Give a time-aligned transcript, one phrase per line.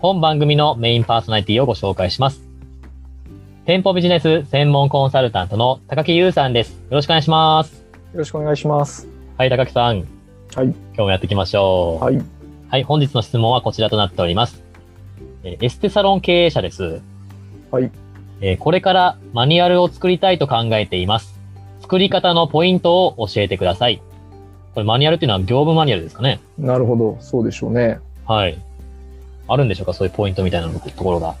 [0.00, 2.40] 本番組のメインパーソナリティをご紹介します。
[3.64, 6.74] 店舗ビジネス専門コンサルタントの高木優さんです。
[6.74, 7.84] よろしくお願いします。
[8.12, 9.08] よろしくお願いします。
[9.36, 10.06] はい、高木さん。
[10.54, 10.66] はい。
[10.66, 12.04] 今日もやっていきましょう。
[12.04, 12.22] はい。
[12.68, 14.62] はい、本日の質問はこちらとなっております。
[15.42, 17.00] えーエステサロン経営者です。
[17.72, 17.90] はい。
[18.40, 21.40] えーこれからマニュアルを作りたいと考えています。
[21.80, 24.00] 作り方のポイントを教えてください。
[24.74, 26.38] これマニュアルっていうのは業務マニュアルですかね？
[26.56, 27.16] なるほど。
[27.20, 27.98] そうでしょうね。
[28.26, 28.56] はい。
[29.48, 29.94] あるんでしょうか？
[29.94, 31.34] そういうポイントみたいなところが。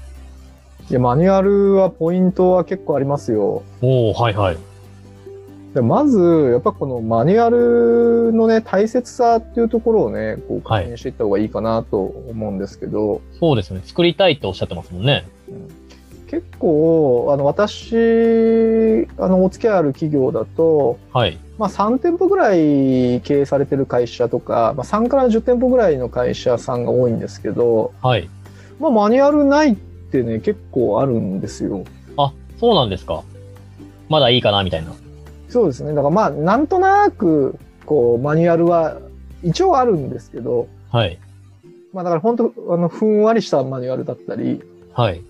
[0.90, 3.62] いや、マニュアルはポイントは結構ありますよ。
[3.82, 4.56] おおはいはい。
[5.74, 13.82] でまず、やっぱこのマニュアルのね、大切さっていうところをね、こうはい確認していった方がいいかなと思うんですけど、そうですよね。
[13.84, 15.26] 作りたいっておっしゃってますもんね。
[16.28, 21.38] 結構、あの、私、あの、お付き合いある企業だと、はい。
[21.58, 28.30] まあ3店舗ぐらい経営されてる会社とか、まあ3から10店舗ぐらいの会社さんが多いんですけど、はい。
[28.78, 31.84] まあマニュアルないってね、結構あるんですよ。
[32.16, 33.24] あ、そうなんですか。
[34.08, 34.92] まだいいかなみたいな。
[35.48, 35.90] そうですね。
[35.90, 38.98] だからまあ、なんとなく、こう、マニュアルは
[39.42, 41.18] 一応あるんですけど、はい。
[41.92, 44.62] まあだから本当あの、ふんわりしたマニュアルだったり、
[44.92, 45.22] はい。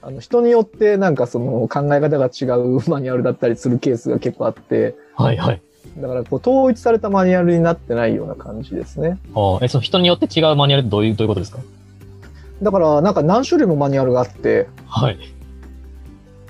[0.00, 5.62] あの、人によってなんかその考え方が違うマニュアルだったりするケースが結構あって、はいはい。
[5.96, 9.18] だからこう、統一されたマニュアルになってないような感じですね。
[9.34, 11.58] あーえ、その人によって違うマニュアルってどういう、どういうことですか？
[12.62, 15.18] だからなんか何種類もマニュアルがあって、はい。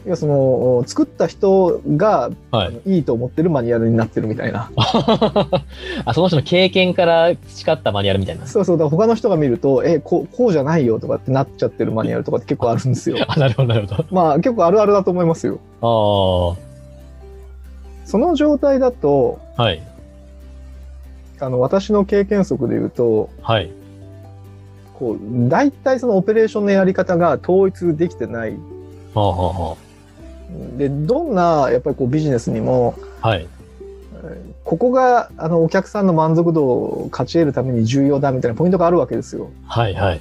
[0.08, 4.70] いやその、作った人が、はいいいと思ってるマニュアルになってるみたいな。
[6.06, 8.46] あ、その人の経験から培ったマニュアルみたいな。
[8.46, 13.18] そうそう、だ他の人が見ると、え、こう、こうじゃないよとかってなっちゃってるマニュアルとかって結構あるんですよ。
[13.28, 15.58] あ、なるほど、なるほまあ結構あるあるだと思いますよ。
[15.82, 16.56] ど。
[18.06, 19.64] その状態だと、ああ。
[19.66, 19.82] はい。
[21.38, 23.70] あの、私の経験則で言うと、はい。
[24.94, 28.52] こう、大体そのオペレーションのやり方が統一できてない。
[29.12, 29.76] はあ、はあ、は
[30.76, 33.28] で、どんな、やっぱりこうビジネスにも、あ。
[33.28, 33.46] はい。
[34.64, 39.50] ここが、あの、お客さんの満足度を勝ち得るために重要だみたいなポイントがあるわけですよ。
[39.66, 40.20] はい、はい。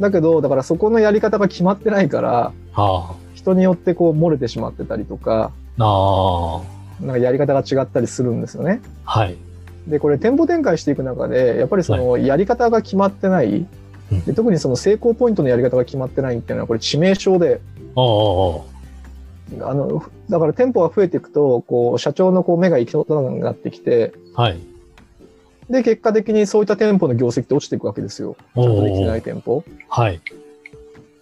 [0.00, 5.84] だけど、だからそこのやり方が決まってないから、は人によってこう漏れてしまってたりとか、あ。
[5.84, 7.04] ああ。
[7.04, 8.80] なんかやり方が違ったりするんですよね。
[9.04, 9.36] はい。
[9.86, 13.66] で、これ店舗展開していく中で、やっぱりそのやり方が決まってない、うん
[14.26, 17.62] で特にその成功ポイントのやり方が決まってないっていうのはこれ致命傷で、
[17.96, 18.66] おお
[19.60, 24.58] あの、だから店舗が増えていくと、こう、社長のこう目が行き届かなくなってきて、はい。
[25.70, 28.36] で、結果的にそういった店舗の業績って落ちていくわけですよ。
[28.54, 29.64] ちゃんとできてない店舗。
[29.88, 30.20] はい。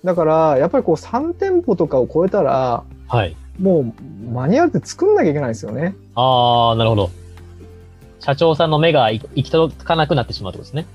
[0.05, 3.37] だから、やっぱりこう3店舗とかを超えたら、はい。
[3.59, 5.95] もうマニュアルって作んなきゃいけないんですよね。
[6.15, 7.11] ああ、なるほど。
[8.21, 10.87] 社長さんの目が行き届かなくなってしまうってことですね。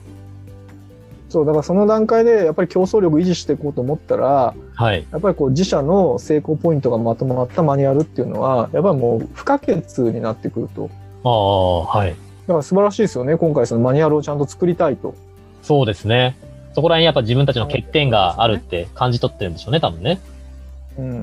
[1.35, 5.05] そう、だからその段階でやっぱり競争力維持していこうと思ったら、はい。
[5.11, 10.89] やっぱりこう自社の成功ポイントがまとまったマニュアルっていうのは、やっぱりもう不可欠になってくると。
[11.25, 12.11] ああ、はい。
[12.11, 12.15] だ
[12.47, 13.35] から素晴らしいですよね。
[13.35, 15.13] 今回そのマニュアルをちゃんと作りたいと。
[15.61, 16.37] そうですね。
[16.73, 20.21] そこら辺やっぱ自分たちの欠点があるって感じ取ってるんでしょうね、多分ね。
[20.97, 21.17] うん。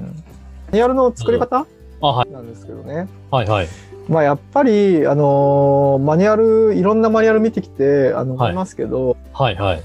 [0.73, 1.67] マニュアルの作り方
[2.03, 2.31] あ、はい。
[2.31, 3.09] なんですけどね。
[3.31, 3.69] はい、はい。
[4.09, 9.83] まあやっぱり、あのーマニュアル、いろんなマニュアル見てきて、あの、はい思いますけど、はい、はい。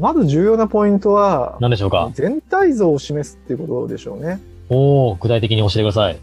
[0.00, 2.10] まず重要なポイントは、何でしょうか？
[2.14, 4.40] 全体像を示すっていうことでしょうね。
[4.70, 6.18] おお具体的に教えてください。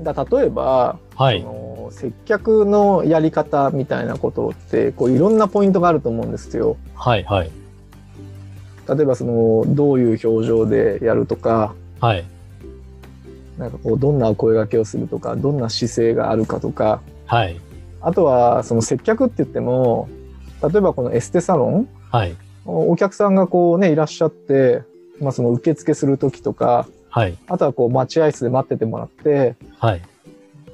[0.00, 1.46] だ例えば、はいそ。
[1.46, 6.76] の接客のやり方みたいなことって、こういろんなポイントがあると思うんですよ。
[6.94, 7.50] はい、はい。
[8.88, 12.24] 例えばその、どういう表情でやるとか、はい。
[13.58, 17.60] なんかこう、どんなお声掛けをするとか、どんな姿勢があるかとか、はい。
[18.00, 20.08] あとは、その接客って言っても、
[20.62, 22.36] 例えばこのエステサロンはい。
[22.68, 24.82] お客さんがこうね、いらっしゃって、
[25.20, 27.36] まあその受付するときとか、はい。
[27.48, 30.02] あとはこう待合室で待っててもらって、はい。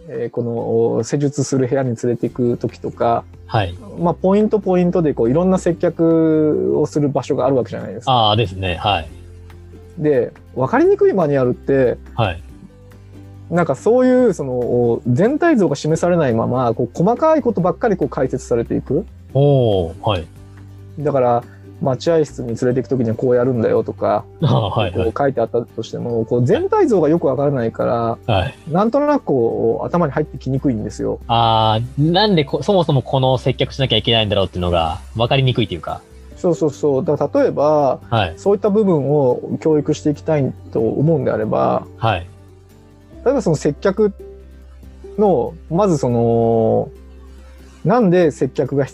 [0.08, 3.74] えーこの施術する部屋に連れて行くときとか、はい。
[3.98, 8.12] まあポイントポイントでこういろんな接客をする場所があるわけじゃないですか。
[8.12, 8.74] ああですね。
[8.74, 9.08] はい。
[9.98, 12.42] で、わかりにくいマニュアルって、はい。
[13.50, 19.06] なんかそういうその全体像が示されないまま、こう細かいことばっかりこう解説されていく。
[19.32, 20.26] おー、はい。
[20.98, 21.44] だから、
[21.80, 24.90] 待合室に連れて行くときにはこうやるんだよとか、ああはい。
[24.92, 25.18] はいこう。
[25.18, 28.54] 書いてあったとしても、こう全体像がよくわからないから、はい。
[28.68, 31.20] なんとなくこう頭に入ってきにくいんですよ。
[31.26, 36.00] ああ、なんでこ、そもそもこの接客しなきゃいけないんだろうっていうのが分かりにくいというか。
[36.36, 37.04] そうそうそう。
[37.04, 38.34] だから例えば、はい。
[38.36, 42.26] そういった部分を教育していきたいと思うんであれば、はい。
[43.24, 44.12] 例えばその接客
[45.18, 46.90] の、まずその、
[47.84, 48.86] なんで接客が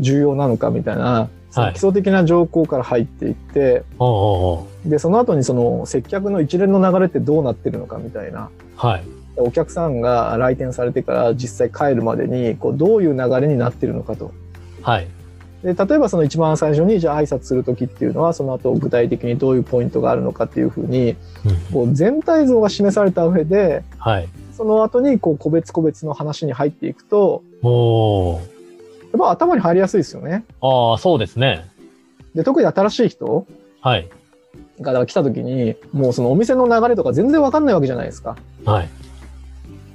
[0.00, 8.48] 重要なのかみたいな、その基礎的な条項から入っていって、おーおーおーで、その後にその接客の一連の流れってどうなってるのかみたいな。
[8.74, 9.04] はい。
[9.36, 14.32] お客さんが来店されてから実際帰るまでに、こう、どういう流れになってるのかと。
[14.80, 15.08] はい。
[15.62, 21.16] で、例えばその一番最初に、じゃあ挨拶するときっていうのは、その後具体的にどういうポイントがあるのかっていうふうに、うん
[21.72, 24.28] こう、全体像が示された上で、はい。
[24.52, 27.42] その後に、こう、個別個別の話に入っていくと、
[29.16, 30.44] っぱ頭に入りやすいですよね。
[30.60, 31.68] ああ、そうですね。
[32.34, 33.46] で、特に新しい人
[33.80, 34.08] はい。
[34.80, 38.36] がだから来た時に、もうそのお店の流れとか全然わかんないわけじゃないですか。
[38.64, 38.88] はい。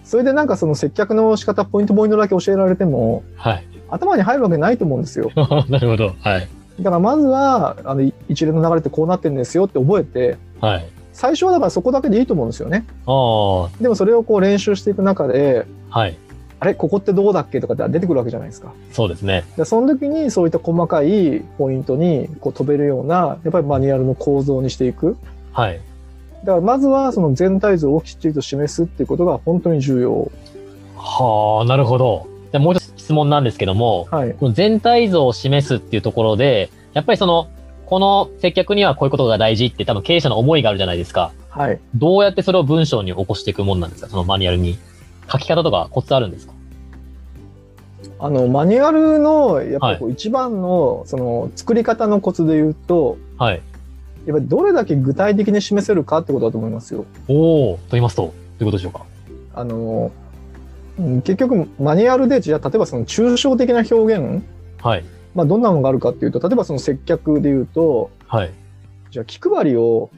[0.04, 3.68] それでなんかその接客の仕方、ポイントポイントだけ教えられても、はい。
[3.90, 5.31] 頭に入るわけないと思うんですよ。
[5.69, 6.16] なるほど。
[6.19, 6.48] はい。
[6.80, 10.86] だからまずは、あの、い一連の流れってこうなってんですよって覚えて、はい。
[11.12, 12.86] 最初はだからそこだけでいいと思うんですよね。
[13.08, 16.18] ああ、でもそれをこう練習していく中で、はい。
[16.59, 17.62] あれここってどうだっけ？
[17.62, 18.74] とかって出てくるわけじゃないですか。
[18.92, 19.44] そうですね。
[19.57, 25.18] でその時にそういった細かいポイントにこう飛べるような、やっぱりマニュアルの構造にしていく。
[25.51, 25.80] はい。
[26.44, 30.31] だからまずはその全体像をきっちりと示すっていうことが本当に重要。
[30.95, 32.27] はあ、なるほど。
[32.51, 34.33] でもう一つ質問なんですけども、はい。
[34.33, 37.50] この全体像を示すっていうところで、やっぱりその、
[37.86, 41.31] この接客にはこういうことが大事って多分経営者の思いがあるじゃないですか。
[41.50, 41.80] はい。
[41.95, 44.09] どうやってそれを文章に起こしていくもんなんですか？
[44.09, 44.77] そのマニュアルに。
[45.31, 46.53] 書き方とかコツあるんですか？
[48.19, 53.62] あの、マニュアルの、やっぱりこう一番の、その、作り方のコツで言うと、はい。
[54.25, 57.06] やっぱりどれだけ具体的に示せるかってことだと思いますよ。
[57.27, 58.33] おー、と言いますと、どうい
[58.63, 59.06] うことでしょうか？
[59.53, 60.12] あの、
[61.00, 64.44] うん結局、マニュアルで、じゃあ、例えばその抽象的な表現、
[64.81, 65.06] はい。
[65.35, 68.51] まあ、どんなのがあるかっていうと、例えばその接客で言うと、はい。
[69.12, 70.09] じゃあ、気配りを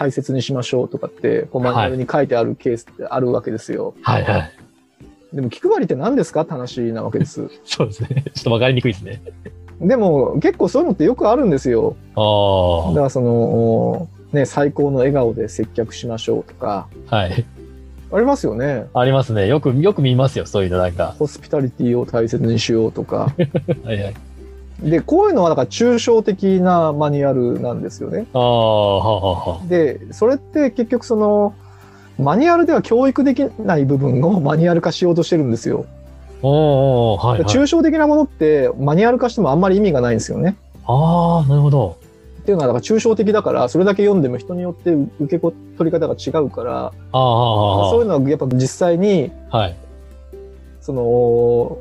[0.00, 3.94] 大切にしましょうとかって、こうマニュアルに書いてあるケースってあるわけですよ。
[4.00, 4.52] はいはい。
[5.34, 7.50] でも、気配りって何ですかって話なわけです。
[7.66, 8.24] そうですね。
[8.34, 9.20] ちょっとわかりにくいですね。
[9.78, 11.96] でも、結構そういうのってよくあるんですよ。
[12.16, 17.16] あだからその、ね、最高の笑顔で接客しましょうとか、あ。
[17.16, 17.44] はい。
[18.12, 18.86] ありますよね。
[18.94, 19.48] ありますね。
[19.48, 20.46] よく、よく見ますよ。
[20.46, 21.14] そういうのなんか。
[21.18, 23.34] ホスピタリティを大切にしようとか。
[23.84, 24.14] はいはい。
[24.82, 28.26] で、こういうのはだから抽象的なマニュアルなんですよね。
[28.32, 29.04] ああ、は
[29.46, 31.54] あはで、それって結局その、
[32.18, 35.86] マニュアルでは教育できない部分をマニュアル化しようとしてるんですよ。
[36.42, 36.46] あ。
[36.46, 37.54] おーはい、はい。
[37.54, 40.56] 抽象的なものってマニュアル化してもあんまり意味がないんですよね。
[40.86, 41.96] ああ、なるほど。
[42.40, 49.76] っていうのはだから抽象的だから、それだけ読んでも人によって受け取り方が違うから、ああ、あそういうのはやっぱ実際に、あ、はい。
[50.80, 51.78] その、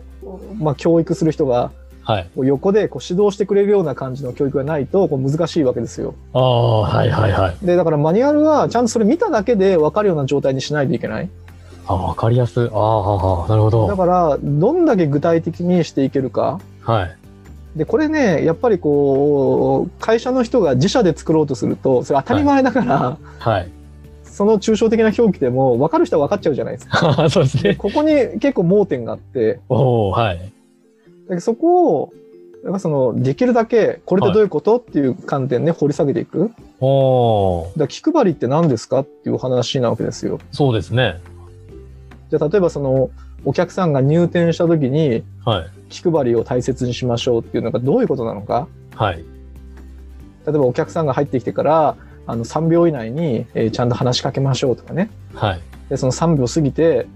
[0.58, 1.72] まあ教育する人が
[2.04, 2.30] はい。
[2.36, 6.16] 横でこう指導してくれるような感じの教育がないとこう難しいわけですよ。
[6.34, 7.66] ああ、はいはいはい。
[7.66, 11.30] で、だからマニュアルはちゃんとそれ見ただけで分かるような状態にしないといけない。
[11.88, 12.68] ああ、わかりやすい。
[12.68, 13.88] ああ、はあ、なるほど。
[13.88, 16.60] だから、どんだけ具体的にしていけるか。
[16.82, 17.18] はい。
[17.76, 23.70] で、これね、やっぱりこう、会社の人が自社で作ろうとすると、それ当たり前だから、はい。
[24.24, 27.30] その抽象的な表記でも分かる人は分かっちゃうじゃないですか。
[27.30, 27.76] そうですね。
[27.76, 30.52] ここに結構盲点があって、おおはい。
[31.30, 32.14] でそこを、
[32.64, 36.52] やっぱその、できるだけ、これってどういうこと、っていう観点で掘り下げていく。
[36.82, 40.40] おおだ気配りって何ですかっていう話なわけですよ。
[40.52, 41.22] そうですね。
[42.30, 43.10] じゃあ例えばその
[43.44, 45.70] お客さんが入店した時にはい。
[45.90, 49.18] 気配りを大切にしましょうっていうのがどういうことなのかはい。
[49.18, 49.24] 例
[50.48, 51.96] えばお客さんが入ってきてから
[52.28, 55.62] あの3秒以内に、えーちゃんと話しかけましょうとかねはい。
[55.90, 57.08] でその3秒過ぎて、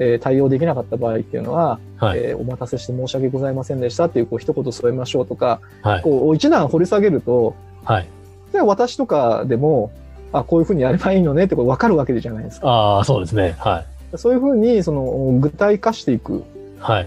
[0.00, 2.18] えー対応できなかった場合っていうのは、はい。
[2.18, 6.02] えーお待たせして申し訳ございませんでしたっていうこう一言添えましょうとかはい。
[6.02, 7.54] こう一段掘り下げると
[7.84, 8.06] はい。
[8.52, 9.92] で私とかでも
[10.32, 12.68] あこういうふうにやればいいのねってこれ分かるわけじゃないですか。
[12.68, 13.54] ああ、そうですね。
[13.58, 14.18] はい。
[14.18, 15.04] そういうふうにその
[15.40, 16.42] 具体化していく
[16.78, 17.06] はい。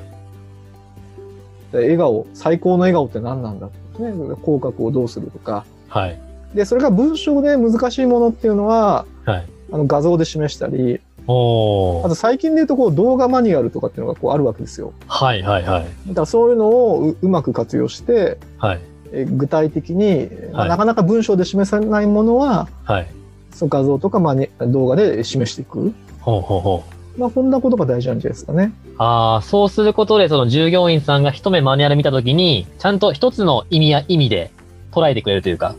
[1.72, 3.68] で笑顔、最高の笑顔って何なんだ
[4.00, 5.66] ね、口角をどうするとか。
[5.88, 6.20] はい。
[6.54, 9.46] で、それが文章で難しいものっていうのは、はい。
[9.72, 14.94] あの画像で示したり、あと最近で言うとこう動画マニュアルとかっていうのがこうあるわけですよ。
[15.08, 15.84] はいはいはい。
[16.08, 18.82] だからそういうのをううまく活用して、はい。
[19.13, 23.08] え具体的に、まあはいなかなか文章で示さないものは、はい。
[23.51, 25.94] その画像とかマニ動画で示していく。
[26.20, 26.94] ほうほうほう。
[27.20, 28.74] まあ、こんなことが大事なんじゃないですかね。
[28.98, 34.51] ああ、そうすることで、その従業員さんが一目マニュアル見たときに、ちゃんと一つの意味や意味で
[34.92, 35.75] 捉えてくれるというか、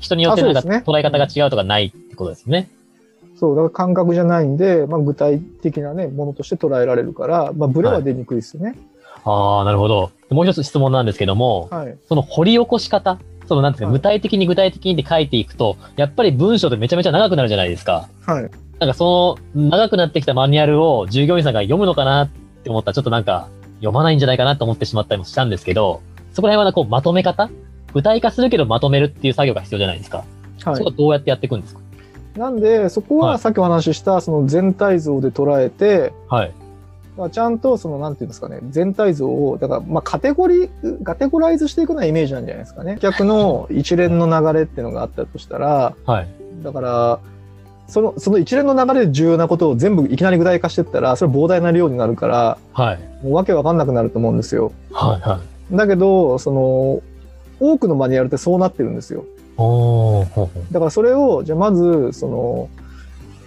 [0.00, 2.68] 人によってなんか捉え方が違うとかないってことですね。
[3.38, 8.76] そう、だから感覚じゃないんで、まあ、具体的なね、ものとして捉えられるから、まあ、ブレは出にくいですよね。
[9.24, 10.10] ああ、なるほど。
[10.30, 11.96] もう一つ質問なんですけども、はい。
[12.08, 18.08] その掘り起こし方、そのなんていうか、はい具体的に具体的にって書いていくと、やっぱり文章ってめちゃめちゃ長くなるじゃないですか。
[18.24, 18.50] はい。
[18.78, 22.28] なんかその長くなってきたマニュアルを従業員さんが読むのかなっ
[22.62, 26.02] て思ったらちょっとなんか読まないんじゃないかなと思ってしまったりもしたんですけど、
[26.32, 27.50] そこら辺はこうまとめ方
[27.94, 30.24] 具体化するけどまとめるっていう作業が必要じゃないですか。
[30.64, 31.80] はそこはどうやってやっていくんですか？
[31.80, 31.82] い。
[32.36, 36.52] なんで、そこははいさっきお話しした、その全体像で捉えて、はい。
[37.16, 42.98] まあちゃんとその、なんていうんですかね、全体像を、だから、まあ、カテゴリー、カテゴライズしていくようなイメージなんじゃないですかね。
[43.00, 46.28] 客の一連の流れっていうのがあったとしたら、はい。
[46.62, 47.18] だから、
[47.88, 52.98] その、その一連の流れで重要なことを全部いきなり具体化していったら、それ膨大な量になるから、はい。
[53.22, 54.72] もうわけわかんなくなると思うんですよ。
[54.92, 55.20] はい。
[55.28, 55.40] は
[55.72, 55.76] い。
[55.76, 57.02] だけど、その、
[57.58, 59.24] 多くのマニュアルってそうなってるんですよ。
[60.70, 62.68] だからそれを、じゃあまず、その、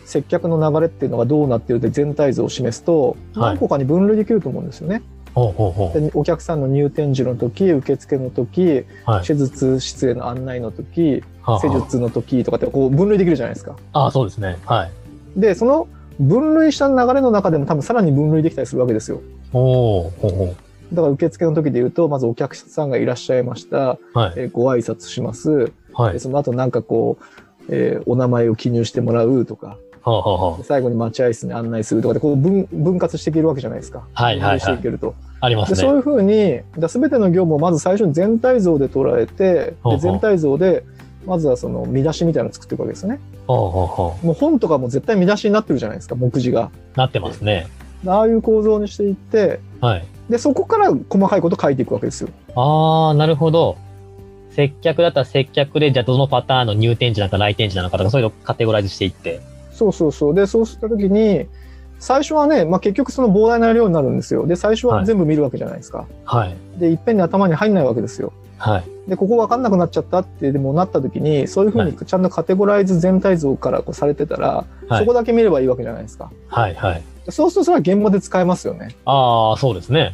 [0.05, 5.03] 接客の流れっていうのがどうなってるって全体像を示すと、はい何個かに分類できると思うんですよね。
[5.35, 6.01] ほうほうほう。
[6.01, 9.23] でお客さんの入店時の時、受付の時、はい。
[9.23, 13.75] 手術室への案内の時、はあ施術の時とかってこう分類できるじゃないですか。
[13.93, 14.57] ああ、そうですね。
[14.65, 14.91] はい。
[15.39, 15.87] で、その
[16.19, 19.21] 分類した流れの中でも多分さらに分類できたりするわけですよ。
[19.53, 20.55] おー、ほうほ
[20.91, 23.99] だから受付の時で言うと、まずお客さんがいらっしゃいました。
[24.15, 24.17] う。
[24.17, 24.33] はい。
[24.37, 25.71] えーご挨拶します。
[26.03, 26.13] はい。
[26.13, 27.23] でその後なんかこう、
[27.69, 34.07] えーお名前を記入してもらうとか、はあ、はあ、最後に待合室に案内するとかで、こう分分割していけるわけじゃないですか。
[34.13, 35.13] はいはいはいしていけると。
[35.41, 35.45] あ。
[35.45, 35.97] ありまですそうね。
[35.97, 40.83] いうふうに、すべての業務をまず最初に全体像で捉えて、で全体像で、
[41.25, 43.19] まずはその見出しみたいなのを作っていくわけですね。
[43.47, 46.71] もう本とかも絶対見出しになってるじゃないですか、目次が。
[46.95, 46.97] う。
[46.97, 47.67] なってますね。
[48.05, 50.05] ああいう構造にしていって、はい。
[50.29, 52.29] で、そこから細かいこと書いていくわけですよ。
[52.55, 53.77] ああ、なるほど。
[54.51, 59.41] 接客だったら接客で、じゃあどのパターンの入店時なのか来店時なのかとか、そういうのをカテゴライズしていって。
[59.71, 60.35] そうそうそう。
[60.35, 61.45] で、そうしたときに、
[61.99, 64.47] 最初はね、まあ、結局その膨大な量になるんですよ。
[64.47, 66.07] で、最初は全部見るわけじゃないですか。
[66.25, 66.55] はい。
[66.77, 68.31] で、いっぺんに頭に入んないわけですよ。
[68.57, 69.09] はい。
[69.09, 74.63] で、ここ分かんなくなっちゃったって、でもなった時に、そういうふうにちゃんとカテゴライズ全体像からこうされてたら、は
[74.97, 76.31] いそこだけ見ればいいわけじゃないですか。
[76.47, 76.73] はい。
[76.73, 77.03] はい。
[77.29, 78.95] そうするとそれは現場で使えますよね。
[79.05, 80.13] ああ、そうですね。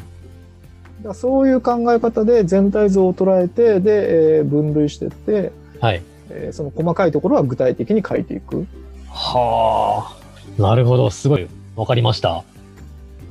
[1.04, 6.02] だそういう考え方で全体像を捉えて、で、えー分類していって、はい。
[6.30, 8.66] えーその細かいところは具体的に書いていく。
[9.10, 10.16] は
[10.58, 10.62] あ。
[10.62, 11.10] なるほど。
[11.10, 11.48] すごい。
[11.76, 12.44] わかりました。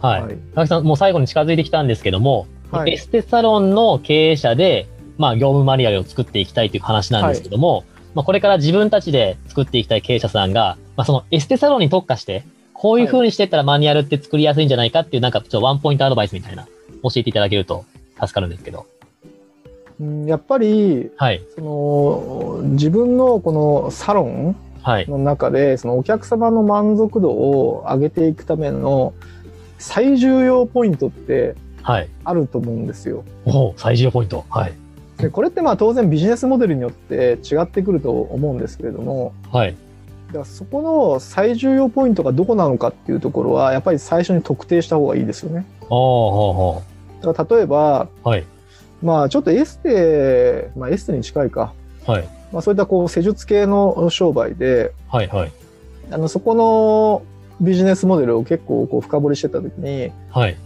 [0.01, 0.23] はい。
[0.23, 0.39] はい。
[0.55, 16.67] 高木さん、もう最後に近づいてきたんですけども、はいエステサロンの経営者で、まあ、業務マニュアルを作っていきたいという話なんですけども、まあ、これから自分たちで作っていきたい経営者さんが、まあ、そのエステサロンに特化して、こういう風にしてったらマニュアルって作りやすいんじゃないかっていう、なんかちょっとワンポイントアドバイスみたいな、
[17.05, 17.85] 教えていただけると
[18.21, 18.87] 助かるんですけど。
[20.01, 21.43] うんやっぱり、はい。
[21.55, 25.09] その、自分のこのサロンはい。
[25.09, 29.15] の中で、そのお客様の満足度を上げていくための
[29.79, 32.09] 最重要ポイントってはい。
[32.25, 33.25] あると思うんですよ。
[33.45, 34.45] おお最重要ポイント。
[34.49, 34.73] はい。
[35.19, 39.77] でこれってまあ当然ビジネスモデルによって違ってくると思うんですけれども、はい。
[40.29, 45.65] だからそこの最重要ポイントがどこなのかっていうところは、やっぱり最初に特定した方がいいですよね。
[47.25, 48.45] だから例えば、はい。
[49.03, 51.73] まあちょっとエステ、まあエステに近いか。
[52.07, 52.29] はい。
[52.53, 55.29] まあそういったこう施術系の商売で、はい。
[55.29, 55.53] はい。
[56.11, 57.23] あのそこの
[57.61, 60.57] ビジネスモデルを結構こう深掘りしてた時に、はい。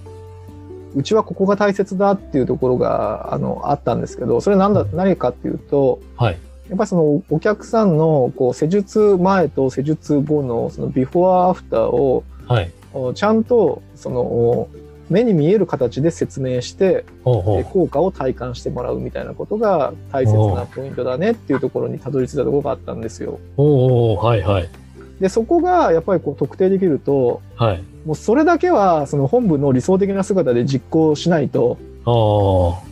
[0.95, 6.39] うちはここが大切だっていうところがあのあったんですけど、それなんだ、何かっていうと、はい。
[6.69, 12.71] やっぱりそのお客さんのこう施術前と施術後のそのビフォーアフターをはい。
[12.95, 14.69] おちゃんとそのお
[15.11, 23.39] 目に見える形で説明して効果を体感してもらうみたいなことが大切なポイントだねっていうところにたどり着いたところがあったんですよ。
[23.57, 24.43] はい。
[24.43, 24.69] はい。
[25.21, 27.83] で、そこがやっぱりこう特定できると、はい。
[28.05, 31.77] もうそれだけはその本部の理想的な姿で実行しないと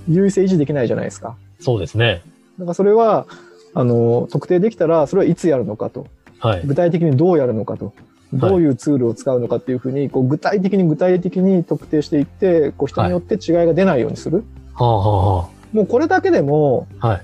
[0.09, 1.37] 優位性維持できないじゃないですか。
[1.61, 2.23] そうですね。
[2.59, 3.27] だからそれは、
[3.75, 6.07] あの、特定できたら、それはいつやるのかと。
[6.39, 6.63] はい。
[6.65, 7.93] 具体的にどうやるのかと。
[8.33, 14.45] どういうツールを使うのかっていうふうに、こう具体的に具体的に特定していって、こう人によって違いが出ないようにする。
[14.75, 17.23] はあはあはもうこれだけでも、はい。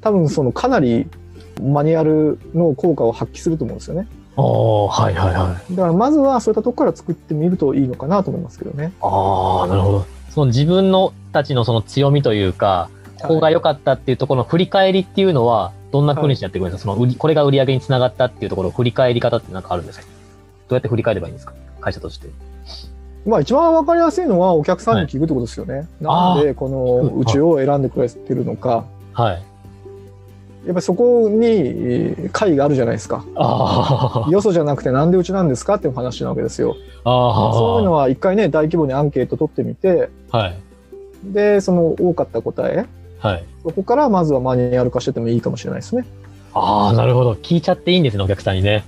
[0.00, 1.06] 多分そのかなり
[1.62, 4.06] マニュアルの効果を発揮すると思うんですよね。
[4.36, 5.74] おー、はいはいはい。
[5.74, 8.92] だからまずはそういったとこから作ってみるといいのかなと思いますけどね。
[9.00, 10.06] ああ、なるほど。
[10.30, 12.90] その自分のたちのその強みというか、
[13.22, 20.04] ここが良かったっていうところの振り返りっていうのは、どんな風にしてやっていくんですか、その売り、これが売り上げにつながったっていうところ、振り返り方ってなんかあるんですか？
[20.04, 20.10] ど
[20.70, 21.52] うやって振り返ればいいんですか？
[21.80, 22.28] 会社として。
[23.26, 25.88] まあ一番わかりやすいのはお客さんに聞くってことですよね。
[26.00, 28.84] なんでこのうちを選んでくれてるのか。
[29.12, 29.42] はい。
[30.66, 33.24] やっぱりそこにえー解があるじゃないですか。
[33.36, 36.76] あ よそじゃなくてなんでうちなんですかっていう話なわけですよ。
[37.04, 40.54] そういうのは一回ね、大規模にアンケート取ってみて、はい。
[41.24, 42.84] で、その多かった答え、
[43.20, 43.44] はい。
[43.64, 46.04] そこからまずはマニュアル化してってもいいかもしれないですね。
[46.52, 47.32] ああ、なるほど。
[47.34, 48.84] 聞いちゃっていいんですね、お客さんにね。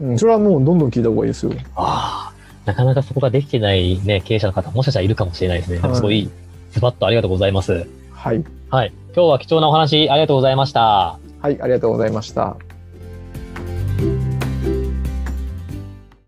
[0.00, 1.52] うん、それはもうどんどん聞いた方がいいですよ。
[1.74, 2.36] ああ。
[2.66, 5.78] なかなかそこができてないね、経営者の方、もしかしたらいるかもしれないですね。
[5.78, 6.28] でもすごい、
[6.72, 7.86] ズバッとありがとうございます。
[8.10, 8.44] はい。
[8.70, 8.92] はい。
[9.14, 11.18] 今日は貴重なお話、ありがとうございました。
[11.40, 12.56] はい、ありがとうございました。